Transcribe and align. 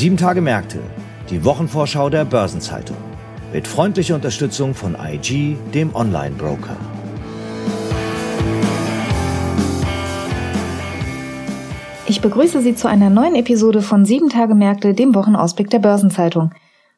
Sieben 0.00 0.16
Tage 0.16 0.40
Märkte, 0.40 0.78
die 1.28 1.44
Wochenvorschau 1.44 2.08
der 2.08 2.24
Börsenzeitung. 2.24 2.96
Mit 3.52 3.68
freundlicher 3.68 4.14
Unterstützung 4.14 4.72
von 4.72 4.96
IG, 4.98 5.58
dem 5.74 5.94
Online-Broker. 5.94 6.74
Ich 12.06 12.22
begrüße 12.22 12.62
Sie 12.62 12.74
zu 12.74 12.88
einer 12.88 13.10
neuen 13.10 13.34
Episode 13.34 13.82
von 13.82 14.06
Sieben 14.06 14.30
Tage 14.30 14.54
Märkte, 14.54 14.94
dem 14.94 15.14
Wochenausblick 15.14 15.68
der 15.68 15.80
Börsenzeitung. 15.80 16.52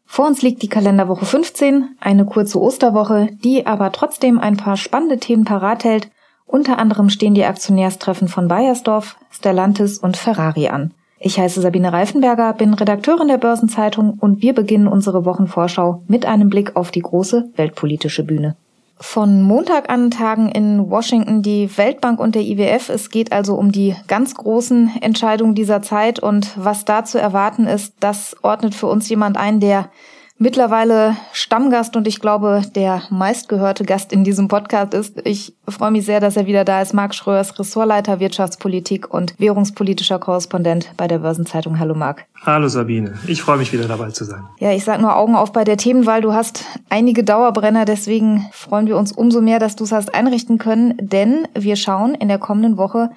Vor 0.07 0.29
uns 0.29 0.43
liegt 0.43 0.63
die 0.63 0.69
Kalenderwoche 0.69 1.27
15, 1.27 1.97
eine 1.99 2.25
kurze 2.25 2.61
Osterwoche, 2.61 3.31
die 3.43 3.67
aber 3.67 3.91
trotzdem 3.91 4.39
ein 4.39 4.57
paar 4.57 4.77
spannende 4.77 5.19
Themen 5.19 5.45
parat 5.45 5.83
hält. 5.83 6.09
Unter 6.47 6.79
anderem 6.79 7.11
stehen 7.11 7.35
die 7.35 7.47
Aktionärstreffen 7.47 8.29
von 8.29 8.47
Bayersdorf, 8.47 9.17
Stellantis 9.33 9.99
und 9.99 10.17
Ferrari 10.17 10.69
an. 10.69 10.95
Ich 11.25 11.39
heiße 11.39 11.61
Sabine 11.61 11.93
Reifenberger, 11.93 12.53
bin 12.53 12.75
Redakteurin 12.75 13.29
der 13.29 13.39
Börsenzeitung 13.39 14.19
und 14.19 14.43
wir 14.43 14.55
beginnen 14.55 14.89
unsere 14.89 15.25
Wochenvorschau 15.25 16.03
mit 16.09 16.27
einem 16.27 16.51
Blick 16.51 16.75
auf 16.75 16.91
die 16.91 17.01
große 17.01 17.51
weltpolitische 17.55 18.25
Bühne. 18.25 18.57
Von 18.97 19.41
Montag 19.43 19.89
an 19.89 20.11
tagen 20.11 20.49
in 20.49 20.91
Washington 20.91 21.43
die 21.43 21.71
Weltbank 21.77 22.19
und 22.19 22.35
der 22.35 22.43
IWF. 22.43 22.89
Es 22.89 23.09
geht 23.09 23.31
also 23.31 23.55
um 23.55 23.71
die 23.71 23.95
ganz 24.09 24.35
großen 24.35 24.91
Entscheidungen 25.01 25.55
dieser 25.55 25.81
Zeit 25.81 26.19
und 26.19 26.51
was 26.57 26.85
da 26.85 27.05
zu 27.05 27.21
erwarten 27.21 27.69
ist, 27.69 27.95
das 28.01 28.37
ordnet 28.43 28.75
für 28.75 28.89
uns 28.89 29.09
jemand 29.09 29.37
ein, 29.37 29.61
der 29.61 29.91
mittlerweile 30.39 31.17
Stammgast 31.33 31.97
und 31.97 32.07
ich 32.09 32.21
glaube, 32.21 32.63
der 32.75 33.03
meistgehörte 33.11 33.85
Gast 33.85 34.13
in 34.13 34.25
diesem 34.25 34.49
Podcast 34.49 34.95
ist. 34.95 35.27
Ich 35.27 35.55
freue 35.69 35.91
mich 35.91 36.05
sehr, 36.05 36.21
dass 36.21 36.37
er 36.37 36.47
wieder 36.47 36.65
da 36.65 36.83
ist. 36.83 36.95
Marc 36.95 37.15
Schröers, 37.15 37.59
Ressortleiter 37.59 38.21
Wirtschaftspolitik 38.21 39.13
und 39.13 39.35
währungspolitischer 39.39 40.19
Korrespondent 40.19 40.93
bei 40.97 41.07
der 41.09 41.19
Börsenzeitung. 41.19 41.79
Hallo 41.79 41.95
Marc. 41.95 42.27
Hallo 42.45 42.69
Sabine. 42.69 43.15
Ich 43.27 43.43
freue 43.43 43.59
mich 43.59 43.73
wieder 43.73 43.87
dabei 43.87 44.11
zu 44.11 44.25
sein. 44.25 44.45
Ja, 44.59 44.73
ich 44.73 44.85
sag 44.85 45.01
nur 45.01 45.17
Augen 45.17 45.37
auf 45.37 45.53
bei 45.53 45.65
der 45.65 45.77
Themenwahl. 45.77 46.21
Du 46.21 46.33
hast 46.33 46.65
einige 46.89 47.25
Dauerbrenner, 47.25 47.85
deswegen 47.85 48.49
freuen 48.53 48.87
wir 48.87 48.97
uns 48.97 49.13
umso 49.13 49.41
mehr, 49.41 49.59
dass 49.59 49.77
du 49.77 49.85
es 49.85 49.93
hast 49.93 50.15
einrichten 50.15 50.59
können, 50.59 50.95
denn 50.99 51.47
wir 51.55 51.77
schauen 51.77 52.15
in 52.15 52.29
der 52.29 52.39
kommenden 52.39 52.77
Woche 52.77 53.11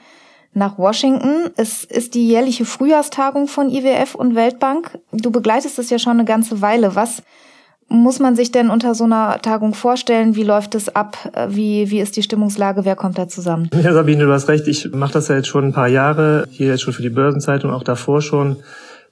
nach 0.55 0.77
Washington. 0.77 1.51
Es 1.57 1.83
ist 1.83 2.15
die 2.15 2.27
jährliche 2.27 2.65
Frühjahrstagung 2.65 3.47
von 3.47 3.69
IWF 3.69 4.15
und 4.15 4.35
Weltbank. 4.35 4.97
Du 5.11 5.29
begleitest 5.29 5.77
es 5.77 5.89
ja 5.89 5.99
schon 5.99 6.13
eine 6.13 6.25
ganze 6.25 6.61
Weile. 6.61 6.95
Was 6.95 7.21
muss 7.87 8.19
man 8.19 8.35
sich 8.35 8.51
denn 8.51 8.69
unter 8.69 8.95
so 8.95 9.03
einer 9.03 9.39
Tagung 9.41 9.73
vorstellen? 9.75 10.35
Wie 10.35 10.43
läuft 10.43 10.73
es 10.73 10.95
ab? 10.95 11.17
Wie, 11.49 11.91
wie 11.91 11.99
ist 11.99 12.15
die 12.15 12.23
Stimmungslage? 12.23 12.85
Wer 12.85 12.95
kommt 12.95 13.17
da 13.17 13.27
zusammen? 13.27 13.69
Ja, 13.83 13.93
Sabine, 13.93 14.25
du 14.25 14.31
hast 14.31 14.47
recht. 14.47 14.67
Ich 14.67 14.91
mache 14.91 15.13
das 15.13 15.27
ja 15.27 15.35
jetzt 15.35 15.47
schon 15.47 15.65
ein 15.65 15.73
paar 15.73 15.89
Jahre. 15.89 16.47
Hier 16.49 16.67
jetzt 16.67 16.81
schon 16.81 16.93
für 16.93 17.03
die 17.03 17.09
Börsenzeitung, 17.09 17.71
auch 17.71 17.83
davor 17.83 18.21
schon. 18.21 18.57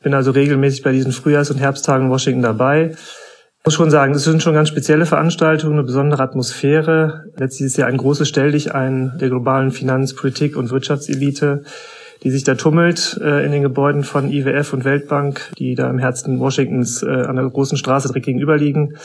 Bin 0.02 0.14
also 0.14 0.32
regelmäßig 0.32 0.82
bei 0.82 0.92
diesen 0.92 1.12
Frühjahrs- 1.12 1.52
und 1.52 1.60
Herbsttagen 1.60 2.08
in 2.08 2.12
Washington 2.12 2.42
dabei 2.42 2.96
muss 3.66 3.76
schon 3.76 3.92
sagen, 3.92 4.12
das 4.12 4.26
sind 4.26 4.44
schon 4.44 4.54
ganz 4.54 4.68
spezielle 4.68 5.06
Veranstaltungen, 5.06 5.74
eine 5.74 5.84
besondere 5.84 6.22
Atmosphäre. 6.22 7.26
Letztlich 7.38 7.68
ist 7.68 7.78
ja 7.78 7.86
ein 7.86 7.96
großes 7.96 8.28
Stelldichein 8.28 9.14
der 9.22 9.30
globalen 9.30 9.72
Finanz-, 9.72 10.16
Politik- 10.16 10.58
und 10.58 10.70
Wirtschaftselite, 10.70 11.64
die 12.24 12.32
sich 12.32 12.44
da 12.44 12.56
tummelt 12.56 13.18
äh, 13.22 13.46
in 13.46 13.54
den 13.54 13.64
Gebäuden 13.64 14.04
von 14.04 14.30
IWF 14.30 14.74
und 14.74 14.84
Weltbank, 14.84 15.52
die 15.58 15.76
da 15.76 15.90
im 15.90 15.98
Herzen 15.98 16.42
Washingtons 16.42 17.04
äh, 17.04 17.08
an 17.08 17.38
der 17.38 17.50
großen 17.50 17.78
Straße 17.78 18.10
direkt 18.10 18.26
gegenüber 18.26 18.58
liegen. 18.58 18.98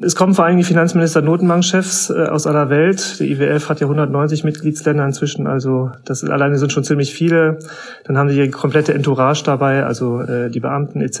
Es 0.00 0.16
kommen 0.16 0.34
vor 0.34 0.44
allem 0.44 0.56
die 0.56 0.64
Finanzminister 0.64 1.22
Notenbankchefs 1.22 2.10
äh, 2.10 2.26
aus 2.26 2.48
aller 2.48 2.68
Welt. 2.68 3.20
Der 3.20 3.28
IWF 3.28 3.68
hat 3.68 3.78
ja 3.78 3.86
190 3.86 4.42
Mitgliedsländer 4.42 5.04
inzwischen, 5.04 5.46
also 5.46 5.92
das 6.04 6.24
alleine 6.24 6.58
sind 6.58 6.72
schon 6.72 6.82
ziemlich 6.82 7.14
viele. 7.14 7.60
Dann 8.02 8.18
haben 8.18 8.28
sie 8.28 8.42
die 8.42 8.50
komplette 8.50 8.92
Entourage 8.92 9.44
dabei, 9.44 9.84
also 9.84 10.20
äh, 10.20 10.50
die 10.50 10.58
Beamten 10.58 11.00
etc. 11.00 11.20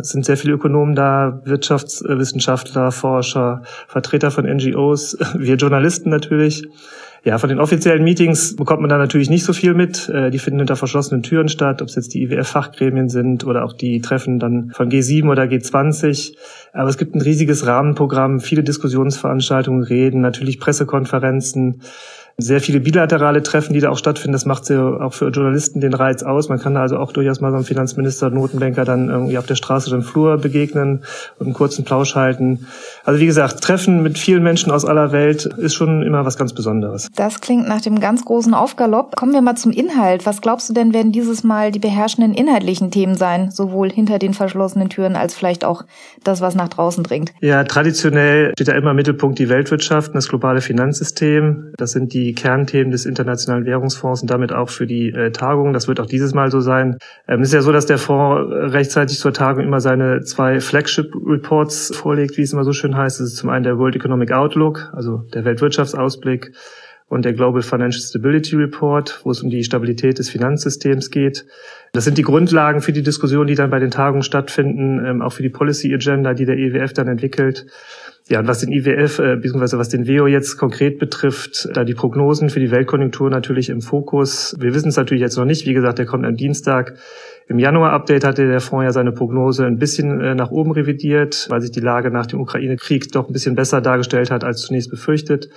Es 0.00 0.08
sind 0.10 0.24
sehr 0.24 0.36
viele 0.36 0.54
Ökonomen 0.54 0.96
da, 0.96 1.40
Wirtschaftswissenschaftler, 1.44 2.90
Forscher, 2.90 3.62
Vertreter 3.86 4.32
von 4.32 4.46
NGOs, 4.46 5.16
wir 5.36 5.54
Journalisten 5.54 6.10
natürlich. 6.10 6.68
Ja, 7.28 7.36
von 7.36 7.50
den 7.50 7.60
offiziellen 7.60 8.02
Meetings 8.04 8.56
bekommt 8.56 8.80
man 8.80 8.88
da 8.88 8.96
natürlich 8.96 9.28
nicht 9.28 9.44
so 9.44 9.52
viel 9.52 9.74
mit. 9.74 10.08
Äh, 10.08 10.30
die 10.30 10.38
finden 10.38 10.60
hinter 10.60 10.76
verschlossenen 10.76 11.22
Türen 11.22 11.50
statt, 11.50 11.82
ob 11.82 11.88
es 11.88 11.94
jetzt 11.94 12.14
die 12.14 12.22
IWF-Fachgremien 12.22 13.10
sind 13.10 13.44
oder 13.44 13.66
auch 13.66 13.74
die 13.74 14.00
Treffen 14.00 14.38
dann 14.38 14.70
von 14.70 14.88
G7 14.88 15.30
oder 15.30 15.42
G20. 15.42 16.34
Aber 16.72 16.88
es 16.88 16.96
gibt 16.96 17.14
ein 17.14 17.20
riesiges 17.20 17.66
Rahmenprogramm, 17.66 18.40
viele 18.40 18.62
Diskussionsveranstaltungen, 18.62 19.82
Reden, 19.82 20.22
natürlich 20.22 20.58
Pressekonferenzen 20.58 21.82
sehr 22.40 22.60
viele 22.60 22.78
bilaterale 22.78 23.42
Treffen, 23.42 23.72
die 23.72 23.80
da 23.80 23.90
auch 23.90 23.98
stattfinden. 23.98 24.32
Das 24.32 24.46
macht 24.46 24.70
ja 24.70 24.80
auch 24.80 25.12
für 25.12 25.28
Journalisten 25.30 25.80
den 25.80 25.92
Reiz 25.92 26.22
aus. 26.22 26.48
Man 26.48 26.60
kann 26.60 26.74
da 26.74 26.82
also 26.82 26.96
auch 26.96 27.10
durchaus 27.10 27.40
mal 27.40 27.50
so 27.50 27.56
einem 27.56 27.64
Finanzminister, 27.64 28.30
Notenbanker 28.30 28.84
dann 28.84 29.08
irgendwie 29.08 29.38
auf 29.38 29.46
der 29.46 29.56
Straße 29.56 29.88
oder 29.88 29.96
im 29.96 30.04
Flur 30.04 30.38
begegnen 30.38 31.02
und 31.40 31.46
einen 31.46 31.54
kurzen 31.54 31.84
Plausch 31.84 32.14
halten. 32.14 32.68
Also 33.02 33.18
wie 33.18 33.26
gesagt, 33.26 33.60
Treffen 33.60 34.04
mit 34.04 34.18
vielen 34.18 34.44
Menschen 34.44 34.70
aus 34.70 34.84
aller 34.84 35.10
Welt 35.10 35.46
ist 35.46 35.74
schon 35.74 36.04
immer 36.04 36.24
was 36.24 36.38
ganz 36.38 36.52
Besonderes. 36.52 37.08
Das 37.16 37.40
klingt 37.40 37.66
nach 37.66 37.80
dem 37.80 37.98
ganz 37.98 38.24
großen 38.24 38.54
Aufgalopp. 38.54 39.16
Kommen 39.16 39.32
wir 39.32 39.42
mal 39.42 39.56
zum 39.56 39.72
Inhalt. 39.72 40.24
Was 40.24 40.40
glaubst 40.40 40.68
du 40.68 40.74
denn, 40.74 40.94
werden 40.94 41.10
dieses 41.10 41.42
Mal 41.42 41.72
die 41.72 41.80
beherrschenden 41.80 42.34
inhaltlichen 42.34 42.92
Themen 42.92 43.16
sein, 43.16 43.50
sowohl 43.50 43.90
hinter 43.90 44.20
den 44.20 44.32
verschlossenen 44.32 44.90
Türen 44.90 45.16
als 45.16 45.34
vielleicht 45.34 45.64
auch 45.64 45.82
das, 46.22 46.40
was 46.40 46.54
nach 46.54 46.68
draußen 46.68 47.02
dringt? 47.02 47.32
Ja, 47.40 47.64
traditionell 47.64 48.52
steht 48.52 48.68
da 48.68 48.74
immer 48.74 48.90
im 48.90 48.96
Mittelpunkt 48.96 49.40
die 49.40 49.48
Weltwirtschaft 49.48 50.10
und 50.10 50.14
das 50.14 50.28
globale 50.28 50.60
Finanzsystem. 50.60 51.72
Das 51.76 51.90
sind 51.90 52.12
die 52.12 52.27
die 52.28 52.34
Kernthemen 52.34 52.90
des 52.90 53.06
Internationalen 53.06 53.64
Währungsfonds 53.64 54.20
und 54.20 54.30
damit 54.30 54.52
auch 54.52 54.68
für 54.68 54.86
die 54.86 55.08
äh, 55.08 55.32
Tagung. 55.32 55.72
Das 55.72 55.88
wird 55.88 55.98
auch 55.98 56.06
dieses 56.06 56.34
Mal 56.34 56.50
so 56.50 56.60
sein. 56.60 56.98
Ähm, 57.26 57.40
es 57.40 57.48
ist 57.48 57.54
ja 57.54 57.62
so, 57.62 57.72
dass 57.72 57.86
der 57.86 57.96
Fonds 57.96 58.52
rechtzeitig 58.74 59.18
zur 59.18 59.32
Tagung 59.32 59.64
immer 59.64 59.80
seine 59.80 60.20
zwei 60.20 60.60
Flagship 60.60 61.10
Reports 61.14 61.96
vorlegt, 61.96 62.36
wie 62.36 62.42
es 62.42 62.52
immer 62.52 62.64
so 62.64 62.74
schön 62.74 62.96
heißt. 62.96 63.18
Das 63.18 63.28
ist 63.28 63.36
zum 63.36 63.48
einen 63.48 63.64
der 63.64 63.78
World 63.78 63.96
Economic 63.96 64.30
Outlook, 64.30 64.90
also 64.92 65.22
der 65.32 65.46
Weltwirtschaftsausblick 65.46 66.52
und 67.08 67.24
der 67.24 67.32
Global 67.32 67.62
Financial 67.62 68.02
Stability 68.02 68.56
Report, 68.56 69.20
wo 69.24 69.30
es 69.30 69.42
um 69.42 69.50
die 69.50 69.64
Stabilität 69.64 70.18
des 70.18 70.28
Finanzsystems 70.28 71.10
geht. 71.10 71.46
Das 71.92 72.04
sind 72.04 72.18
die 72.18 72.22
Grundlagen 72.22 72.82
für 72.82 72.92
die 72.92 73.02
Diskussion, 73.02 73.46
die 73.46 73.54
dann 73.54 73.70
bei 73.70 73.78
den 73.78 73.90
Tagungen 73.90 74.22
stattfinden, 74.22 75.04
ähm, 75.04 75.22
auch 75.22 75.32
für 75.32 75.42
die 75.42 75.48
Policy 75.48 75.94
Agenda, 75.94 76.34
die 76.34 76.44
der 76.44 76.58
EWF 76.58 76.92
dann 76.92 77.08
entwickelt. 77.08 77.66
Ja, 78.28 78.40
und 78.40 78.46
was 78.46 78.60
den 78.60 78.70
IWF 78.70 79.20
äh, 79.20 79.36
bzw. 79.36 79.78
was 79.78 79.88
den 79.88 80.06
WEO 80.06 80.26
jetzt 80.26 80.58
konkret 80.58 80.98
betrifft, 80.98 81.66
da 81.72 81.84
die 81.84 81.94
Prognosen 81.94 82.50
für 82.50 82.60
die 82.60 82.70
Weltkonjunktur 82.70 83.30
natürlich 83.30 83.70
im 83.70 83.80
Fokus. 83.80 84.54
Wir 84.60 84.74
wissen 84.74 84.90
es 84.90 84.96
natürlich 84.96 85.22
jetzt 85.22 85.38
noch 85.38 85.46
nicht. 85.46 85.64
Wie 85.64 85.72
gesagt, 85.72 85.98
der 85.98 86.04
kommt 86.04 86.26
am 86.26 86.36
Dienstag. 86.36 86.94
Im 87.46 87.58
Januar-Update 87.58 88.24
hatte 88.24 88.46
der 88.46 88.60
Fonds 88.60 88.84
ja 88.84 88.92
seine 88.92 89.12
Prognose 89.12 89.64
ein 89.64 89.78
bisschen 89.78 90.20
äh, 90.20 90.34
nach 90.34 90.50
oben 90.50 90.72
revidiert, 90.72 91.46
weil 91.48 91.62
sich 91.62 91.70
die 91.70 91.80
Lage 91.80 92.10
nach 92.10 92.26
dem 92.26 92.40
Ukraine-Krieg 92.40 93.10
doch 93.12 93.30
ein 93.30 93.32
bisschen 93.32 93.54
besser 93.54 93.80
dargestellt 93.80 94.30
hat 94.30 94.44
als 94.44 94.60
zunächst 94.60 94.90
befürchtet. 94.90 95.48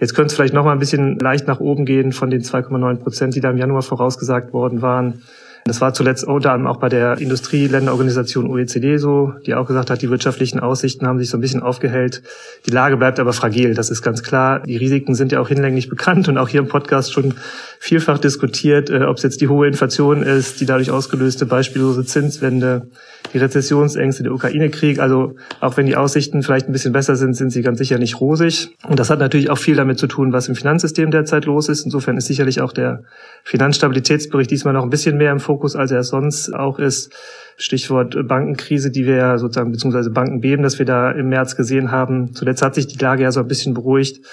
Jetzt 0.00 0.14
könnte 0.14 0.28
es 0.28 0.34
vielleicht 0.34 0.54
noch 0.54 0.64
mal 0.64 0.72
ein 0.72 0.78
bisschen 0.78 1.18
leicht 1.18 1.46
nach 1.46 1.60
oben 1.60 1.84
gehen 1.84 2.12
von 2.12 2.30
den 2.30 2.42
2,9 2.42 2.96
Prozent, 2.96 3.34
die 3.34 3.40
da 3.40 3.50
im 3.50 3.58
Januar 3.58 3.82
vorausgesagt 3.82 4.52
worden 4.52 4.80
waren. 4.80 5.22
Das 5.64 5.82
war 5.82 5.92
zuletzt 5.92 6.24
unter 6.24 6.52
anderem 6.52 6.74
auch 6.74 6.80
bei 6.80 6.88
der 6.88 7.18
Industrieländerorganisation 7.18 8.48
OECD 8.48 8.96
so, 8.96 9.34
die 9.44 9.54
auch 9.54 9.66
gesagt 9.66 9.90
hat, 9.90 10.00
die 10.00 10.08
wirtschaftlichen 10.08 10.60
Aussichten 10.60 11.06
haben 11.06 11.18
sich 11.18 11.28
so 11.28 11.36
ein 11.36 11.42
bisschen 11.42 11.62
aufgehellt. 11.62 12.22
Die 12.64 12.70
Lage 12.70 12.96
bleibt 12.96 13.20
aber 13.20 13.34
fragil, 13.34 13.74
das 13.74 13.90
ist 13.90 14.00
ganz 14.00 14.22
klar. 14.22 14.60
Die 14.60 14.78
Risiken 14.78 15.14
sind 15.14 15.30
ja 15.30 15.40
auch 15.40 15.48
hinlänglich 15.48 15.90
bekannt 15.90 16.26
und 16.28 16.38
auch 16.38 16.48
hier 16.48 16.60
im 16.60 16.68
Podcast 16.68 17.12
schon 17.12 17.34
vielfach 17.80 18.18
diskutiert, 18.18 18.90
äh, 18.90 19.04
ob 19.04 19.18
es 19.18 19.22
jetzt 19.22 19.40
die 19.40 19.48
hohe 19.48 19.66
Inflation 19.66 20.22
ist, 20.22 20.60
die 20.60 20.66
dadurch 20.66 20.90
ausgelöste 20.90 21.46
beispiellose 21.46 22.04
Zinswende, 22.04 22.88
die 23.34 23.38
Rezessionsängste, 23.38 24.22
der 24.22 24.32
Ukraine-Krieg. 24.32 25.00
Also 25.00 25.34
auch 25.60 25.76
wenn 25.76 25.86
die 25.86 25.96
Aussichten 25.96 26.42
vielleicht 26.42 26.68
ein 26.68 26.72
bisschen 26.72 26.92
besser 26.92 27.14
sind, 27.16 27.34
sind 27.34 27.50
sie 27.50 27.62
ganz 27.62 27.78
sicher 27.78 27.98
nicht 27.98 28.20
rosig. 28.20 28.70
Und 28.88 28.98
das 28.98 29.10
hat 29.10 29.18
natürlich 29.18 29.50
auch 29.50 29.58
viel 29.58 29.76
damit 29.76 29.98
zu 29.98 30.06
tun, 30.06 30.32
was 30.32 30.48
im 30.48 30.54
Finanzsystem 30.54 31.10
derzeit 31.10 31.44
los 31.44 31.68
ist. 31.68 31.84
Insofern 31.84 32.16
ist 32.16 32.26
sicherlich 32.26 32.60
auch 32.60 32.72
der 32.72 33.02
Finanzstabilitätsbericht 33.44 34.50
diesmal 34.50 34.74
noch 34.74 34.82
ein 34.82 34.90
bisschen 34.90 35.16
mehr 35.18 35.32
im 35.32 35.40
Fokus 35.40 35.58
Fokus, 35.58 35.76
als 35.76 35.90
er 35.90 36.04
sonst 36.04 36.54
auch 36.54 36.78
ist. 36.78 37.12
Stichwort 37.58 38.16
Bankenkrise, 38.28 38.92
die 38.92 39.04
wir 39.04 39.16
ja 39.16 39.38
sozusagen, 39.38 39.72
beziehungsweise 39.72 40.10
Bankenbeben, 40.10 40.62
das 40.62 40.78
wir 40.78 40.86
da 40.86 41.10
im 41.10 41.28
März 41.28 41.56
gesehen 41.56 41.90
haben. 41.90 42.32
Zuletzt 42.32 42.62
hat 42.62 42.76
sich 42.76 42.86
die 42.86 42.98
Lage 42.98 43.24
ja 43.24 43.32
so 43.32 43.40
ein 43.40 43.48
bisschen 43.48 43.74
beruhigt. 43.74 44.24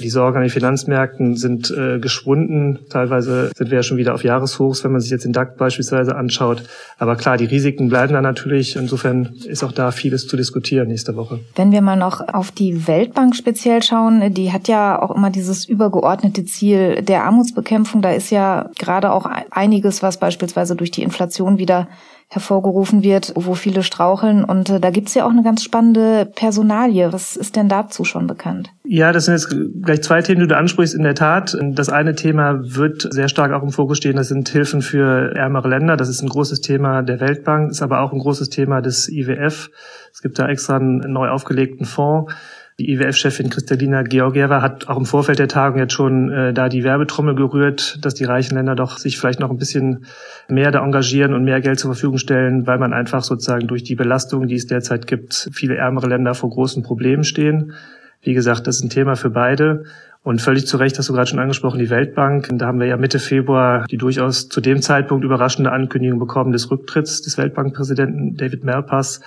Die 0.00 0.10
Sorgen 0.10 0.36
an 0.36 0.42
den 0.42 0.50
Finanzmärkten 0.50 1.36
sind 1.36 1.70
äh, 1.70 1.98
geschwunden. 1.98 2.80
Teilweise 2.90 3.50
sind 3.56 3.70
wir 3.70 3.76
ja 3.76 3.82
schon 3.82 3.96
wieder 3.96 4.12
auf 4.12 4.22
Jahreshochs, 4.22 4.84
wenn 4.84 4.92
man 4.92 5.00
sich 5.00 5.10
jetzt 5.10 5.24
den 5.24 5.32
DAX 5.32 5.56
beispielsweise 5.56 6.14
anschaut. 6.14 6.64
Aber 6.98 7.16
klar, 7.16 7.38
die 7.38 7.46
Risiken 7.46 7.88
bleiben 7.88 8.12
da 8.12 8.20
natürlich. 8.20 8.76
Insofern 8.76 9.34
ist 9.46 9.64
auch 9.64 9.72
da 9.72 9.90
vieles 9.90 10.26
zu 10.26 10.36
diskutieren 10.36 10.88
nächste 10.88 11.16
Woche. 11.16 11.40
Wenn 11.54 11.72
wir 11.72 11.80
mal 11.80 11.96
noch 11.96 12.20
auf 12.28 12.50
die 12.50 12.86
Weltbank 12.86 13.34
speziell 13.34 13.82
schauen, 13.82 14.34
die 14.34 14.52
hat 14.52 14.68
ja 14.68 15.00
auch 15.00 15.14
immer 15.14 15.30
dieses 15.30 15.64
übergeordnete 15.64 16.44
Ziel 16.44 17.00
der 17.00 17.24
Armutsbekämpfung. 17.24 18.02
Da 18.02 18.10
ist 18.10 18.30
ja 18.30 18.68
gerade 18.78 19.10
auch 19.10 19.26
einiges, 19.50 20.02
was 20.02 20.18
beispielsweise 20.18 20.76
durch 20.76 20.90
die 20.90 21.02
Inflation 21.02 21.58
wieder 21.58 21.88
hervorgerufen 22.34 23.02
wird, 23.02 23.32
wo 23.36 23.54
viele 23.54 23.82
straucheln. 23.82 24.44
Und 24.44 24.68
äh, 24.68 24.80
da 24.80 24.90
gibt's 24.90 25.14
ja 25.14 25.24
auch 25.24 25.30
eine 25.30 25.42
ganz 25.42 25.62
spannende 25.62 26.26
Personalie. 26.34 27.12
Was 27.12 27.36
ist 27.36 27.56
denn 27.56 27.68
dazu 27.68 28.04
schon 28.04 28.26
bekannt? 28.26 28.70
Ja, 28.84 29.12
das 29.12 29.24
sind 29.26 29.34
jetzt 29.34 29.54
gleich 29.82 30.02
zwei 30.02 30.20
Themen, 30.20 30.42
die 30.42 30.48
du 30.48 30.56
ansprichst. 30.56 30.94
In 30.94 31.02
der 31.02 31.14
Tat, 31.14 31.56
das 31.60 31.88
eine 31.88 32.14
Thema 32.14 32.58
wird 32.60 33.08
sehr 33.10 33.28
stark 33.28 33.52
auch 33.52 33.62
im 33.62 33.70
Fokus 33.70 33.98
stehen. 33.98 34.16
Das 34.16 34.28
sind 34.28 34.48
Hilfen 34.48 34.82
für 34.82 35.34
ärmere 35.34 35.68
Länder. 35.68 35.96
Das 35.96 36.08
ist 36.08 36.22
ein 36.22 36.28
großes 36.28 36.60
Thema 36.60 37.02
der 37.02 37.20
Weltbank, 37.20 37.70
ist 37.70 37.82
aber 37.82 38.00
auch 38.00 38.12
ein 38.12 38.18
großes 38.18 38.50
Thema 38.50 38.80
des 38.80 39.08
IWF. 39.08 39.70
Es 40.12 40.20
gibt 40.20 40.38
da 40.38 40.48
extra 40.48 40.76
einen 40.76 41.12
neu 41.12 41.28
aufgelegten 41.28 41.86
Fonds 41.86 42.32
die 42.80 42.92
IWF-Chefin 42.92 43.50
Kristalina 43.50 44.02
Georgieva 44.02 44.60
hat 44.60 44.88
auch 44.88 44.96
im 44.96 45.06
Vorfeld 45.06 45.38
der 45.38 45.46
Tagung 45.46 45.78
jetzt 45.78 45.92
schon 45.92 46.30
äh, 46.32 46.52
da 46.52 46.68
die 46.68 46.82
Werbetrommel 46.82 47.36
gerührt, 47.36 47.98
dass 48.04 48.14
die 48.14 48.24
reichen 48.24 48.56
Länder 48.56 48.74
doch 48.74 48.98
sich 48.98 49.16
vielleicht 49.16 49.38
noch 49.38 49.50
ein 49.50 49.58
bisschen 49.58 50.06
mehr 50.48 50.72
da 50.72 50.84
engagieren 50.84 51.34
und 51.34 51.44
mehr 51.44 51.60
Geld 51.60 51.78
zur 51.78 51.92
Verfügung 51.92 52.18
stellen, 52.18 52.66
weil 52.66 52.78
man 52.78 52.92
einfach 52.92 53.22
sozusagen 53.22 53.68
durch 53.68 53.84
die 53.84 53.94
Belastung, 53.94 54.48
die 54.48 54.56
es 54.56 54.66
derzeit 54.66 55.06
gibt, 55.06 55.50
viele 55.52 55.76
ärmere 55.76 56.08
Länder 56.08 56.34
vor 56.34 56.50
großen 56.50 56.82
Problemen 56.82 57.22
stehen. 57.22 57.74
Wie 58.22 58.34
gesagt, 58.34 58.66
das 58.66 58.76
ist 58.76 58.84
ein 58.84 58.90
Thema 58.90 59.14
für 59.14 59.30
beide. 59.30 59.84
Und 60.24 60.40
völlig 60.40 60.66
zu 60.66 60.78
Recht 60.78 60.98
hast 60.98 61.08
du 61.08 61.12
gerade 61.12 61.28
schon 61.28 61.38
angesprochen, 61.38 61.78
die 61.78 61.90
Weltbank. 61.90 62.48
Da 62.54 62.66
haben 62.66 62.80
wir 62.80 62.86
ja 62.86 62.96
Mitte 62.96 63.20
Februar 63.20 63.84
die 63.88 63.98
durchaus 63.98 64.48
zu 64.48 64.60
dem 64.60 64.80
Zeitpunkt 64.80 65.24
überraschende 65.24 65.70
Ankündigung 65.70 66.18
bekommen 66.18 66.50
des 66.50 66.70
Rücktritts 66.70 67.22
des 67.22 67.38
Weltbankpräsidenten 67.38 68.36
David 68.36 68.64
Malpass 68.64 69.20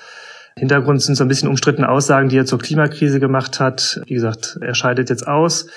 Hintergrund 0.58 1.02
sind 1.02 1.16
so 1.16 1.24
ein 1.24 1.28
bisschen 1.28 1.50
umstrittene 1.50 1.88
Aussagen, 1.88 2.30
die 2.30 2.38
er 2.38 2.46
zur 2.46 2.60
Klimakrise 2.60 3.20
gemacht 3.20 3.60
hat. 3.60 4.02
Wie 4.06 4.16
gesagt, 4.16 4.58
er 4.62 4.76
scheidet 4.76 5.10
jetzt 5.10 5.28
aus. 5.28 5.68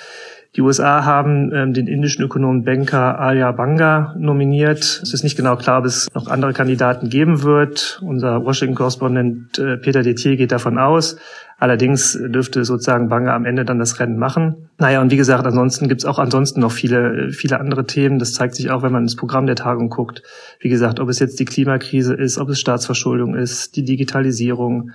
Die 0.57 0.61
USA 0.61 1.05
haben 1.05 1.53
ähm, 1.53 1.73
den 1.73 1.87
indischen 1.87 2.23
Ökonomen 2.23 2.65
Banker 2.65 3.17
Arya 3.17 3.53
Banga 3.53 4.13
nominiert. 4.17 4.83
Es 5.01 5.13
ist 5.13 5.23
nicht 5.23 5.37
genau 5.37 5.55
klar, 5.55 5.79
ob 5.79 5.85
es 5.85 6.09
noch 6.13 6.27
andere 6.27 6.51
Kandidaten 6.51 7.09
geben 7.09 7.43
wird. 7.43 8.01
Unser 8.03 8.43
Washington-Korrespondent 8.43 9.59
äh, 9.59 9.77
Peter 9.77 10.03
Detier 10.03 10.35
geht 10.35 10.51
davon 10.51 10.77
aus. 10.77 11.15
Allerdings 11.61 12.17
dürfte 12.19 12.65
sozusagen 12.65 13.07
Banga 13.07 13.35
am 13.35 13.45
Ende 13.45 13.65
dann 13.65 13.77
das 13.77 13.99
Rennen 13.99 14.17
machen. 14.17 14.67
Naja, 14.79 14.99
und 14.99 15.11
wie 15.11 15.15
gesagt, 15.15 15.45
ansonsten 15.45 15.87
gibt's 15.87 16.05
auch 16.05 16.17
ansonsten 16.17 16.59
noch 16.59 16.71
viele, 16.71 17.29
viele 17.33 17.59
andere 17.59 17.85
Themen. 17.85 18.17
Das 18.17 18.33
zeigt 18.33 18.55
sich 18.55 18.71
auch, 18.71 18.81
wenn 18.81 18.91
man 18.91 19.03
ins 19.03 19.15
Programm 19.15 19.45
der 19.45 19.55
Tagung 19.55 19.89
guckt. 19.89 20.23
Wie 20.59 20.69
gesagt, 20.69 20.99
ob 20.99 21.07
es 21.07 21.19
jetzt 21.19 21.39
die 21.39 21.45
Klimakrise 21.45 22.15
ist, 22.15 22.39
ob 22.39 22.49
es 22.49 22.59
Staatsverschuldung 22.59 23.35
ist, 23.35 23.75
die 23.75 23.85
Digitalisierung, 23.85 24.89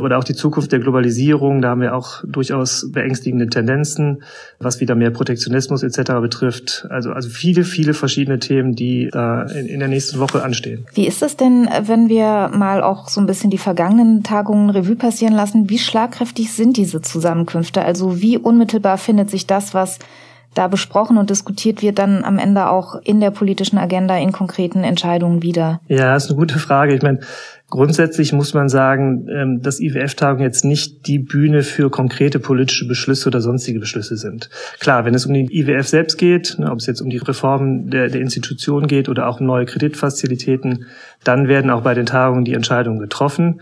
oder 0.00 0.18
auch 0.18 0.24
die 0.24 0.34
Zukunft 0.34 0.70
der 0.70 0.78
Globalisierung, 0.78 1.60
da 1.60 1.70
haben 1.70 1.80
wir 1.80 1.94
auch 1.94 2.22
durchaus 2.24 2.86
beängstigende 2.92 3.48
Tendenzen, 3.48 4.22
was 4.60 4.80
wieder 4.80 4.94
mehr 4.94 5.10
Protektionismus 5.10 5.82
etc. 5.82 6.12
betrifft. 6.20 6.86
Also, 6.88 7.10
also 7.10 7.28
viele, 7.28 7.64
viele 7.64 7.94
verschiedene 7.94 8.38
Themen, 8.38 8.76
die 8.76 9.08
da 9.10 9.42
in, 9.42 9.66
in 9.66 9.80
der 9.80 9.88
nächsten 9.88 10.20
Woche 10.20 10.44
anstehen. 10.44 10.86
Wie 10.94 11.06
ist 11.06 11.22
es 11.22 11.36
denn, 11.36 11.68
wenn 11.82 12.08
wir 12.08 12.50
mal 12.54 12.82
auch 12.82 13.08
so 13.08 13.20
ein 13.20 13.26
bisschen 13.26 13.50
die 13.50 13.58
vergangenen 13.58 14.22
Tagungen 14.22 14.70
Revue 14.70 14.94
passieren 14.94 15.34
lassen? 15.34 15.68
Wie 15.68 15.78
schlagkräftig 15.78 16.52
sind 16.52 16.76
diese 16.76 17.02
Zusammenkünfte? 17.02 17.82
Also 17.82 18.22
wie 18.22 18.38
unmittelbar 18.38 18.98
findet 18.98 19.30
sich 19.30 19.48
das, 19.48 19.74
was 19.74 19.98
da 20.54 20.66
besprochen 20.66 21.18
und 21.18 21.30
diskutiert 21.30 21.82
wird, 21.82 21.98
dann 21.98 22.24
am 22.24 22.38
Ende 22.38 22.68
auch 22.68 22.96
in 23.02 23.20
der 23.20 23.30
politischen 23.30 23.78
Agenda 23.78 24.16
in 24.16 24.32
konkreten 24.32 24.82
Entscheidungen 24.82 25.42
wieder? 25.42 25.80
Ja, 25.88 26.16
ist 26.16 26.28
eine 26.28 26.38
gute 26.38 26.58
Frage. 26.58 26.94
Ich 26.94 27.02
meine, 27.02 27.20
Grundsätzlich 27.70 28.32
muss 28.32 28.54
man 28.54 28.70
sagen, 28.70 29.28
ähm, 29.28 29.60
dass 29.60 29.78
IWF-Tagungen 29.78 30.42
jetzt 30.42 30.64
nicht 30.64 31.06
die 31.06 31.18
Bühne 31.18 31.62
für 31.62 31.90
konkrete 31.90 32.38
politische 32.38 32.88
Beschlüsse 32.88 33.28
oder 33.28 33.42
sonstige 33.42 33.78
Beschlüsse 33.78 34.16
sind. 34.16 34.48
Klar, 34.80 35.04
wenn 35.04 35.14
es 35.14 35.26
um 35.26 35.34
die 35.34 35.46
IWF 35.50 35.86
selbst 35.86 36.16
geht, 36.16 36.56
ne, 36.58 36.72
ob 36.72 36.78
es 36.78 36.86
jetzt 36.86 37.02
um 37.02 37.10
die 37.10 37.18
Reformen 37.18 37.90
der, 37.90 38.08
der 38.08 38.22
Institution 38.22 38.86
geht 38.86 39.10
oder 39.10 39.28
auch 39.28 39.40
neue 39.40 39.66
Kreditfazilitäten, 39.66 40.86
dann 41.24 41.46
werden 41.46 41.70
auch 41.70 41.82
bei 41.82 41.92
den 41.92 42.06
Tagungen 42.06 42.46
die 42.46 42.54
Entscheidungen 42.54 43.00
getroffen. 43.00 43.60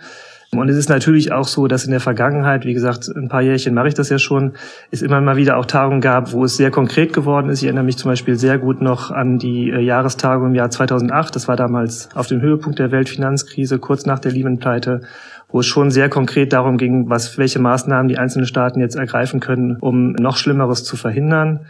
Und 0.53 0.69
es 0.69 0.77
ist 0.77 0.89
natürlich 0.89 1.33
auch 1.33 1.47
so, 1.47 1.67
dass 1.67 1.85
in 1.85 1.91
der 1.91 2.01
Vergangenheit, 2.01 2.65
wie 2.65 2.73
gesagt, 2.73 3.09
ein 3.09 3.29
paar 3.29 3.43
Jährchen 3.43 3.75
mache 3.75 3.89
ich 3.89 3.95
das 3.95 4.09
ja 4.09 4.19
schon, 4.19 4.53
es 4.91 5.03
immer 5.03 5.21
mal 5.21 5.37
wieder 5.37 5.57
auch 5.57 5.67
Tagungen 5.67 6.01
gab, 6.01 6.33
wo 6.33 6.45
es 6.45 6.57
sehr 6.57 6.71
konkret 6.71 7.13
geworden 7.13 7.51
ist. 7.51 7.61
Ich 7.61 7.67
erinnere 7.67 7.85
mich 7.85 7.99
zum 7.99 8.11
Beispiel 8.11 8.37
sehr 8.37 8.59
gut 8.59 8.81
noch 8.81 9.11
an 9.11 9.39
die 9.39 9.71
äh, 9.71 9.81
Jahrestagung 9.81 10.49
im 10.49 10.55
Jahr 10.55 10.71
2008. 10.71 11.35
Das 11.35 11.49
war 11.49 11.57
damals 11.57 12.09
auf 12.15 12.29
dem 12.29 12.41
Höhepunkt 12.41 12.79
der 12.79 12.93
Weltfinanzkrise, 12.93 13.79
kurz 13.79 14.07
nach 14.07 14.21
der 14.21 14.33
Lehman-Pleite 14.33 15.03
wo 15.49 15.61
es 15.61 15.67
schon 15.67 15.91
sehr 15.91 16.09
konkret 16.09 16.53
darum 16.53 16.77
ging, 16.77 17.09
was, 17.09 17.39
welche 17.39 17.61
Maßnahmen 17.61 18.09
die 18.09 18.19
einzelnen 18.19 18.47
Staaten 18.47 18.81
jetzt 18.81 18.97
ergreifen 18.97 19.41
können, 19.41 19.77
um 19.77 20.13
noch 20.13 20.37
Schlimmeres 20.37 20.85
zu 20.85 20.97
verhindern. 20.97 21.61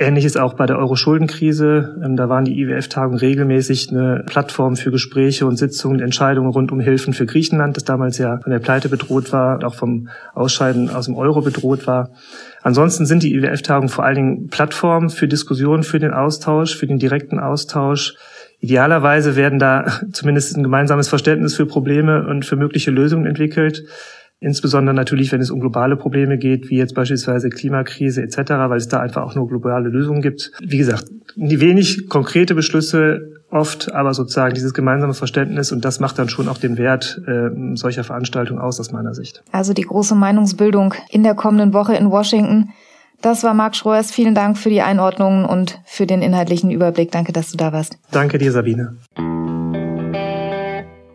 Ähnliches 0.00 0.36
auch 0.36 0.54
bei 0.54 0.66
der 0.66 0.78
Euro-Schuldenkrise. 0.78 2.00
Ähm, 2.04 2.16
da 2.16 2.28
waren 2.28 2.44
die 2.44 2.60
IWF-Tagungen 2.60 3.18
regelmäßig 3.18 3.90
eine 3.90 4.22
Plattform 4.26 4.76
für 4.76 4.92
Gespräche 4.92 5.46
und 5.46 5.56
Sitzungen, 5.56 6.00
Entscheidungen 6.00 6.52
rund 6.52 6.70
um 6.70 6.78
Hilfen 6.78 7.12
für 7.14 7.26
Griechenland, 7.26 7.76
das 7.76 7.84
damals 7.84 8.16
ja 8.18 8.38
von 8.38 8.52
der 8.52 8.60
Pleite 8.60 8.88
bedroht 8.88 9.32
war 9.32 9.56
und 9.56 9.64
auch 9.64 9.74
vom 9.74 10.08
Ausscheiden 10.34 10.88
aus 10.88 11.06
dem 11.06 11.16
Euro 11.16 11.40
bedroht 11.40 11.86
war. 11.86 12.10
Ansonsten 12.62 13.06
sind 13.06 13.24
die 13.24 13.34
IWF-Tagungen 13.34 13.88
vor 13.88 14.04
allen 14.04 14.14
Dingen 14.14 14.48
Plattformen 14.48 15.10
für 15.10 15.26
Diskussionen, 15.26 15.82
für 15.82 15.98
den 15.98 16.12
Austausch, 16.12 16.76
für 16.76 16.86
den 16.86 16.98
direkten 16.98 17.40
Austausch. 17.40 18.14
Idealerweise 18.60 19.34
werden 19.34 19.58
da 19.58 20.00
zumindest 20.12 20.56
ein 20.56 20.62
gemeinsames 20.62 21.08
Verständnis 21.08 21.56
für 21.56 21.66
Probleme 21.66 22.26
und 22.26 22.44
für 22.44 22.56
mögliche 22.56 22.92
Lösungen 22.92 23.26
entwickelt. 23.26 23.84
Insbesondere 24.40 24.94
natürlich, 24.94 25.32
wenn 25.32 25.40
es 25.40 25.50
um 25.50 25.60
globale 25.60 25.96
Probleme 25.96 26.38
geht, 26.38 26.70
wie 26.70 26.76
jetzt 26.76 26.94
beispielsweise 26.94 27.50
Klimakrise 27.50 28.22
etc., 28.22 28.36
weil 28.68 28.76
es 28.76 28.88
da 28.88 29.00
einfach 29.00 29.22
auch 29.22 29.34
nur 29.34 29.48
globale 29.48 29.88
Lösungen 29.88 30.22
gibt. 30.22 30.52
Wie 30.60 30.78
gesagt, 30.78 31.06
wenig 31.36 32.08
konkrete 32.08 32.54
Beschlüsse 32.54 33.38
oft, 33.50 33.92
aber 33.94 34.14
sozusagen 34.14 34.54
dieses 34.54 34.74
gemeinsame 34.74 35.14
Verständnis 35.14 35.72
und 35.72 35.84
das 35.84 36.00
macht 36.00 36.18
dann 36.18 36.28
schon 36.28 36.48
auch 36.48 36.58
den 36.58 36.76
Wert 36.78 37.20
äh, 37.26 37.48
solcher 37.74 38.04
Veranstaltungen 38.04 38.60
aus 38.60 38.78
aus 38.78 38.92
meiner 38.92 39.14
Sicht. 39.14 39.42
Also 39.50 39.72
die 39.72 39.82
große 39.82 40.14
Meinungsbildung 40.14 40.94
in 41.10 41.22
der 41.22 41.34
kommenden 41.34 41.72
Woche 41.72 41.94
in 41.94 42.10
Washington. 42.10 42.70
Das 43.20 43.42
war 43.42 43.54
Marc 43.54 43.74
Schroers. 43.74 44.12
Vielen 44.12 44.34
Dank 44.34 44.58
für 44.58 44.70
die 44.70 44.82
Einordnungen 44.82 45.44
und 45.44 45.80
für 45.84 46.06
den 46.06 46.22
inhaltlichen 46.22 46.70
Überblick. 46.70 47.10
Danke, 47.10 47.32
dass 47.32 47.50
du 47.50 47.56
da 47.56 47.72
warst. 47.72 47.98
Danke 48.12 48.38
dir, 48.38 48.52
Sabine. 48.52 48.96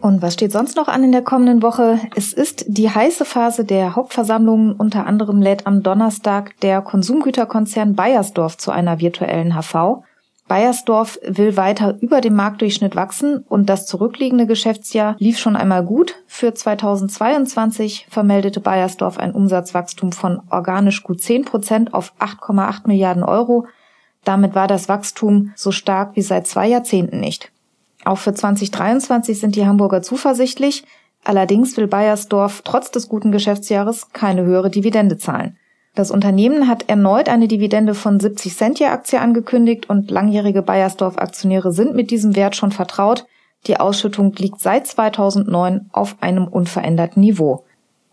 Und 0.03 0.21
was 0.21 0.33
steht 0.33 0.51
sonst 0.51 0.75
noch 0.75 0.89
an 0.89 1.05
in 1.05 1.13
der 1.13 1.21
kommenden 1.21 1.61
Woche? 1.61 1.97
Es 2.13 2.33
ist 2.33 2.65
die 2.67 2.89
heiße 2.89 3.23
Phase 3.23 3.63
der 3.63 3.95
Hauptversammlungen. 3.95 4.73
Unter 4.73 5.07
anderem 5.07 5.41
lädt 5.41 5.65
am 5.65 5.81
Donnerstag 5.81 6.59
der 6.59 6.81
Konsumgüterkonzern 6.81 7.95
Bayersdorf 7.95 8.57
zu 8.57 8.71
einer 8.71 8.99
virtuellen 8.99 9.55
HV. 9.55 10.03
Bayersdorf 10.49 11.17
will 11.25 11.55
weiter 11.55 11.95
über 12.01 12.19
dem 12.19 12.35
Marktdurchschnitt 12.35 12.97
wachsen 12.97 13.45
und 13.47 13.69
das 13.69 13.85
zurückliegende 13.85 14.45
Geschäftsjahr 14.45 15.15
lief 15.19 15.39
schon 15.39 15.55
einmal 15.55 15.85
gut. 15.85 16.15
Für 16.27 16.53
2022 16.53 18.07
vermeldete 18.09 18.59
Bayersdorf 18.59 19.17
ein 19.17 19.31
Umsatzwachstum 19.31 20.11
von 20.11 20.41
organisch 20.49 21.03
gut 21.03 21.21
10 21.21 21.45
Prozent 21.45 21.93
auf 21.93 22.11
8,8 22.19 22.87
Milliarden 22.87 23.23
Euro. 23.23 23.67
Damit 24.25 24.53
war 24.53 24.67
das 24.67 24.89
Wachstum 24.89 25.53
so 25.55 25.71
stark 25.71 26.17
wie 26.17 26.21
seit 26.21 26.45
zwei 26.45 26.67
Jahrzehnten 26.67 27.21
nicht. 27.21 27.52
Auch 28.05 28.17
für 28.17 28.33
2023 28.33 29.39
sind 29.39 29.55
die 29.55 29.65
Hamburger 29.65 30.01
zuversichtlich. 30.01 30.83
Allerdings 31.23 31.77
will 31.77 31.87
Bayersdorf 31.87 32.61
trotz 32.63 32.91
des 32.91 33.07
guten 33.07 33.31
Geschäftsjahres 33.31 34.11
keine 34.11 34.43
höhere 34.43 34.69
Dividende 34.69 35.17
zahlen. 35.17 35.57
Das 35.95 36.09
Unternehmen 36.09 36.67
hat 36.67 36.89
erneut 36.89 37.29
eine 37.29 37.47
Dividende 37.47 37.93
von 37.93 38.19
70 38.19 38.57
Cent 38.57 38.79
je 38.79 38.87
Aktie 38.87 39.21
angekündigt 39.21 39.89
und 39.89 40.09
langjährige 40.09 40.63
Bayersdorf-Aktionäre 40.63 41.71
sind 41.71 41.95
mit 41.95 42.09
diesem 42.09 42.35
Wert 42.35 42.55
schon 42.55 42.71
vertraut. 42.71 43.25
Die 43.67 43.79
Ausschüttung 43.79 44.33
liegt 44.33 44.59
seit 44.59 44.87
2009 44.87 45.89
auf 45.93 46.17
einem 46.19 46.47
unveränderten 46.47 47.21
Niveau. 47.21 47.63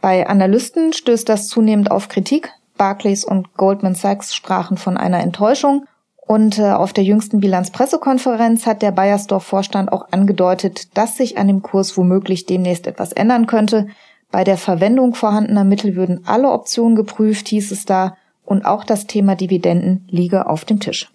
Bei 0.00 0.26
Analysten 0.28 0.92
stößt 0.92 1.28
das 1.28 1.48
zunehmend 1.48 1.90
auf 1.90 2.08
Kritik. 2.08 2.50
Barclays 2.76 3.24
und 3.24 3.54
Goldman 3.54 3.94
Sachs 3.94 4.34
sprachen 4.34 4.76
von 4.76 4.96
einer 4.96 5.20
Enttäuschung. 5.20 5.86
Und 6.30 6.60
äh, 6.60 6.70
auf 6.70 6.92
der 6.92 7.02
jüngsten 7.02 7.40
Bilanzpressekonferenz 7.40 8.64
hat 8.64 8.82
der 8.82 8.92
Bayersdorf-Vorstand 8.92 9.90
auch 9.90 10.12
angedeutet, 10.12 10.96
dass 10.96 11.16
sich 11.16 11.38
an 11.38 11.48
dem 11.48 11.60
Kurs 11.60 11.96
womöglich 11.96 12.46
demnächst 12.46 12.86
etwas 12.86 13.10
ändern 13.10 13.48
könnte. 13.48 13.88
Bei 14.30 14.44
der 14.44 14.56
Verwendung 14.56 15.14
vorhandener 15.14 15.64
Mittel 15.64 15.96
würden 15.96 16.22
alle 16.26 16.52
Optionen 16.52 16.94
geprüft, 16.94 17.48
hieß 17.48 17.72
es 17.72 17.84
da, 17.84 18.16
und 18.44 18.64
auch 18.64 18.84
das 18.84 19.08
Thema 19.08 19.34
Dividenden 19.34 20.06
liege 20.08 20.48
auf 20.48 20.64
dem 20.64 20.78
Tisch. 20.78 21.10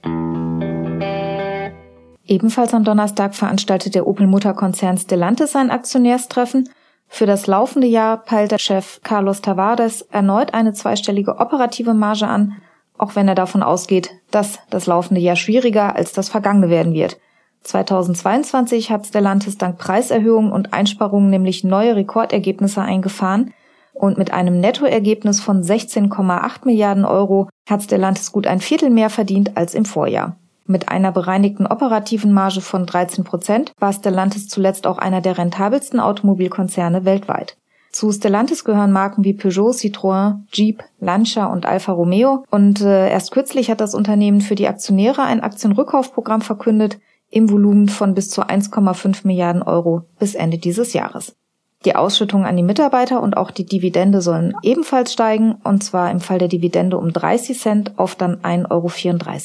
Ebenfalls 2.26 2.74
am 2.74 2.84
Donnerstag 2.84 3.36
veranstaltet 3.36 3.96
der 3.96 4.08
Opel-Mutterkonzern 4.08 4.98
Stellantis 4.98 5.56
ein 5.56 5.72
Aktionärstreffen. 5.72 6.68
Für 7.08 7.26
das 7.26 7.48
laufende 7.48 7.88
Jahr 7.88 8.18
peilt 8.18 8.52
der 8.52 8.58
Chef 8.58 9.00
Carlos 9.02 9.40
Tavares 9.40 10.02
erneut 10.02 10.54
eine 10.54 10.74
zweistellige 10.74 11.38
operative 11.38 11.94
Marge 11.94 12.28
an 12.28 12.58
auch 12.98 13.16
wenn 13.16 13.28
er 13.28 13.36
davon 13.36 13.64
ausgeht, 13.64 14.12
dass 14.32 14.60
das 14.70 14.86
laufende 14.86 15.22
Jahr 15.22 15.36
schwieriger 15.36 15.96
als 15.96 16.14
das 16.14 16.30
vergangene 16.30 16.70
werden 16.70 16.94
wird. 16.94 17.18
2022 17.64 18.92
hat 18.92 19.08
Stellantis 19.08 19.58
dank 19.58 19.78
Preiserhöhungen 19.78 20.52
und 20.52 20.74
Einsparungen 20.74 21.30
nämlich 21.30 21.64
neue 21.64 21.96
Rekordergebnisse 21.96 22.82
eingefahren 22.82 23.54
und 23.94 24.18
mit 24.18 24.32
einem 24.32 24.60
Nettoergebnis 24.60 25.40
von 25.40 25.64
16,8 25.64 26.66
Milliarden 26.66 27.06
Euro 27.06 27.50
hat 27.68 27.82
Stellantis 27.82 28.32
gut 28.32 28.46
ein 28.46 28.60
Viertel 28.60 28.90
mehr 28.90 29.10
verdient 29.10 29.58
als 29.58 29.74
im 29.74 29.86
Vorjahr. 29.86 30.36
Mit 30.68 30.90
einer 30.90 31.12
bereinigten 31.12 31.66
operativen 31.66 32.34
Marge 32.34 32.62
von 32.62 32.86
13 32.86 33.24
Prozent 33.24 33.72
war 33.80 33.94
Stellantis 33.94 34.48
zuletzt 34.48 34.86
auch 34.86 34.98
einer 34.98 35.22
der 35.22 35.38
rentabelsten 35.38 36.00
Automobilkonzerne 36.00 37.06
weltweit. 37.06 37.56
Zu 37.96 38.12
Stellantis 38.12 38.66
gehören 38.66 38.92
Marken 38.92 39.24
wie 39.24 39.32
Peugeot, 39.32 39.72
Citroën, 39.72 40.40
Jeep, 40.52 40.84
Lancia 41.00 41.46
und 41.46 41.66
Alfa 41.66 41.94
Romeo. 41.94 42.44
Und 42.52 42.82
äh, 42.82 43.10
erst 43.10 43.32
kürzlich 43.32 43.72
hat 43.72 43.80
das 43.80 43.96
Unternehmen 43.96 44.42
für 44.42 44.56
die 44.56 44.68
Aktionäre 44.68 45.24
ein 45.24 45.40
Aktienrückkaufprogramm 45.40 46.42
verkündet 46.42 47.00
im 47.30 47.50
Volumen 47.50 47.88
von 47.88 48.14
bis 48.14 48.30
zu 48.30 48.42
1,5 48.42 49.26
Milliarden 49.26 49.62
Euro 49.62 50.02
bis 50.20 50.36
Ende 50.36 50.58
dieses 50.58 50.92
Jahres. 50.92 51.38
Die 51.86 51.96
Ausschüttungen 51.96 52.46
an 52.46 52.58
die 52.58 52.64
Mitarbeiter 52.64 53.24
und 53.24 53.38
auch 53.38 53.50
die 53.50 53.66
Dividende 53.66 54.20
sollen 54.20 54.54
ebenfalls 54.62 55.14
steigen, 55.14 55.56
und 55.64 55.82
zwar 55.82 56.12
im 56.12 56.20
Fall 56.20 56.40
der 56.40 56.50
Dividende 56.50 56.98
um 56.98 57.14
30 57.14 57.58
Cent 57.58 57.98
auf 57.98 58.16
dann 58.16 58.42
1,34 58.42 58.72
Euro 58.72 58.92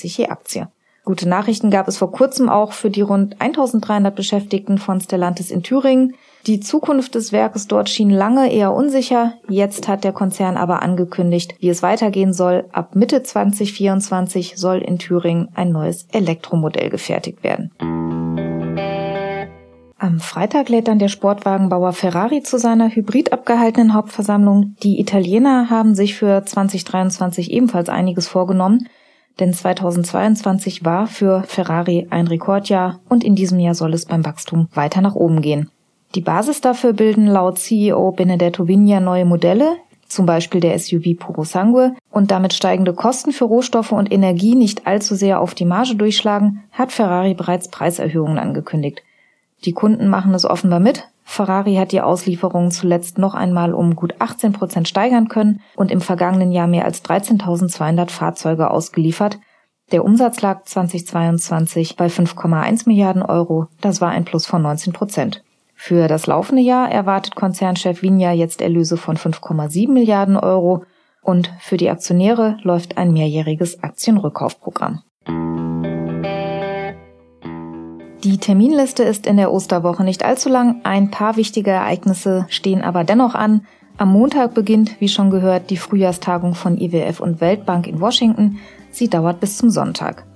je 0.02 0.26
Aktie. 0.26 0.68
Gute 1.04 1.28
Nachrichten 1.28 1.70
gab 1.70 1.86
es 1.86 1.98
vor 1.98 2.10
kurzem 2.10 2.48
auch 2.48 2.72
für 2.72 2.90
die 2.90 3.02
rund 3.02 3.40
1300 3.40 4.12
Beschäftigten 4.12 4.78
von 4.78 5.00
Stellantis 5.00 5.52
in 5.52 5.62
Thüringen. 5.62 6.14
Die 6.46 6.60
Zukunft 6.60 7.14
des 7.14 7.32
Werkes 7.32 7.66
dort 7.66 7.90
schien 7.90 8.08
lange 8.08 8.50
eher 8.50 8.72
unsicher. 8.72 9.34
Jetzt 9.48 9.88
hat 9.88 10.04
der 10.04 10.12
Konzern 10.12 10.56
aber 10.56 10.82
angekündigt, 10.82 11.54
wie 11.60 11.68
es 11.68 11.82
weitergehen 11.82 12.32
soll. 12.32 12.64
Ab 12.72 12.96
Mitte 12.96 13.22
2024 13.22 14.54
soll 14.56 14.78
in 14.78 14.98
Thüringen 14.98 15.50
ein 15.54 15.70
neues 15.70 16.06
Elektromodell 16.12 16.88
gefertigt 16.88 17.44
werden. 17.44 17.70
Am 19.98 20.18
Freitag 20.18 20.70
lädt 20.70 20.88
dann 20.88 20.98
der 20.98 21.08
Sportwagenbauer 21.08 21.92
Ferrari 21.92 22.42
zu 22.42 22.58
seiner 22.58 22.88
hybrid 22.88 23.34
abgehaltenen 23.34 23.92
Hauptversammlung. 23.92 24.74
Die 24.82 24.98
Italiener 24.98 25.68
haben 25.68 25.94
sich 25.94 26.14
für 26.14 26.42
2023 26.42 27.50
ebenfalls 27.50 27.90
einiges 27.90 28.26
vorgenommen, 28.26 28.88
denn 29.40 29.52
2022 29.52 30.86
war 30.86 31.06
für 31.06 31.42
Ferrari 31.42 32.06
ein 32.08 32.28
Rekordjahr 32.28 33.00
und 33.10 33.24
in 33.24 33.34
diesem 33.34 33.60
Jahr 33.60 33.74
soll 33.74 33.92
es 33.92 34.06
beim 34.06 34.24
Wachstum 34.24 34.68
weiter 34.72 35.02
nach 35.02 35.14
oben 35.14 35.42
gehen. 35.42 35.70
Die 36.14 36.20
Basis 36.20 36.60
dafür 36.60 36.92
bilden 36.92 37.26
laut 37.26 37.58
CEO 37.58 38.10
Benedetto 38.10 38.66
Vigna 38.66 38.98
neue 38.98 39.24
Modelle, 39.24 39.76
zum 40.08 40.26
Beispiel 40.26 40.60
der 40.60 40.76
SUV 40.76 41.16
Puro 41.16 41.44
Sangue, 41.44 41.94
und 42.10 42.32
damit 42.32 42.52
steigende 42.52 42.92
Kosten 42.92 43.30
für 43.30 43.44
Rohstoffe 43.44 43.92
und 43.92 44.12
Energie 44.12 44.56
nicht 44.56 44.88
allzu 44.88 45.14
sehr 45.14 45.40
auf 45.40 45.54
die 45.54 45.64
Marge 45.64 45.94
durchschlagen, 45.94 46.64
hat 46.72 46.90
Ferrari 46.90 47.34
bereits 47.34 47.68
Preiserhöhungen 47.68 48.38
angekündigt. 48.38 49.02
Die 49.64 49.72
Kunden 49.72 50.08
machen 50.08 50.34
es 50.34 50.44
offenbar 50.44 50.80
mit. 50.80 51.06
Ferrari 51.22 51.76
hat 51.76 51.92
die 51.92 52.00
Auslieferungen 52.00 52.72
zuletzt 52.72 53.18
noch 53.18 53.34
einmal 53.34 53.72
um 53.72 53.94
gut 53.94 54.14
18 54.18 54.52
Prozent 54.52 54.88
steigern 54.88 55.28
können 55.28 55.60
und 55.76 55.92
im 55.92 56.00
vergangenen 56.00 56.50
Jahr 56.50 56.66
mehr 56.66 56.86
als 56.86 57.04
13.200 57.04 58.10
Fahrzeuge 58.10 58.72
ausgeliefert. 58.72 59.38
Der 59.92 60.04
Umsatz 60.04 60.40
lag 60.40 60.64
2022 60.64 61.94
bei 61.94 62.06
5,1 62.06 62.88
Milliarden 62.88 63.22
Euro. 63.22 63.68
Das 63.80 64.00
war 64.00 64.10
ein 64.10 64.24
Plus 64.24 64.46
von 64.46 64.62
19 64.62 64.92
Prozent. 64.92 65.44
Für 65.82 66.08
das 66.08 66.26
laufende 66.26 66.60
Jahr 66.60 66.90
erwartet 66.90 67.36
Konzernchef 67.36 68.02
Vinja 68.02 68.32
jetzt 68.32 68.60
Erlöse 68.60 68.98
von 68.98 69.16
5,7 69.16 69.90
Milliarden 69.90 70.36
Euro 70.36 70.84
und 71.22 71.50
für 71.58 71.78
die 71.78 71.88
Aktionäre 71.88 72.58
läuft 72.62 72.98
ein 72.98 73.14
mehrjähriges 73.14 73.82
Aktienrückkaufprogramm. 73.82 75.00
Die 78.22 78.36
Terminliste 78.38 79.04
ist 79.04 79.26
in 79.26 79.38
der 79.38 79.50
Osterwoche 79.50 80.04
nicht 80.04 80.22
allzu 80.22 80.50
lang. 80.50 80.82
Ein 80.84 81.10
paar 81.10 81.36
wichtige 81.36 81.70
Ereignisse 81.70 82.44
stehen 82.50 82.82
aber 82.82 83.02
dennoch 83.02 83.34
an. 83.34 83.62
Am 83.96 84.12
Montag 84.12 84.52
beginnt, 84.52 85.00
wie 85.00 85.08
schon 85.08 85.30
gehört, 85.30 85.70
die 85.70 85.78
Frühjahrstagung 85.78 86.54
von 86.54 86.76
IWF 86.76 87.20
und 87.20 87.40
Weltbank 87.40 87.86
in 87.86 88.02
Washington. 88.02 88.58
Sie 88.90 89.08
dauert 89.08 89.40
bis 89.40 89.56
zum 89.56 89.70
Sonntag. 89.70 90.26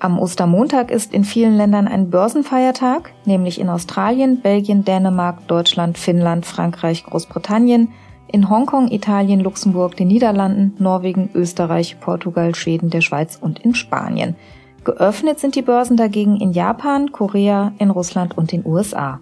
Am 0.00 0.20
Ostermontag 0.20 0.92
ist 0.92 1.12
in 1.12 1.24
vielen 1.24 1.56
Ländern 1.56 1.88
ein 1.88 2.08
Börsenfeiertag, 2.08 3.12
nämlich 3.24 3.60
in 3.60 3.68
Australien, 3.68 4.40
Belgien, 4.40 4.84
Dänemark, 4.84 5.48
Deutschland, 5.48 5.98
Finnland, 5.98 6.46
Frankreich, 6.46 7.02
Großbritannien, 7.02 7.88
in 8.30 8.48
Hongkong, 8.48 8.92
Italien, 8.92 9.40
Luxemburg, 9.40 9.96
den 9.96 10.08
Niederlanden, 10.08 10.74
Norwegen, 10.78 11.30
Österreich, 11.34 11.98
Portugal, 11.98 12.54
Schweden, 12.54 12.90
der 12.90 13.00
Schweiz 13.00 13.38
und 13.40 13.58
in 13.58 13.74
Spanien. 13.74 14.36
Geöffnet 14.84 15.40
sind 15.40 15.56
die 15.56 15.62
Börsen 15.62 15.96
dagegen 15.96 16.36
in 16.36 16.52
Japan, 16.52 17.10
Korea, 17.10 17.72
in 17.78 17.90
Russland 17.90 18.38
und 18.38 18.52
den 18.52 18.64
USA. 18.64 19.20